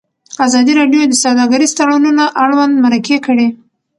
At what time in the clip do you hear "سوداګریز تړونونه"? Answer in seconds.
1.23-2.23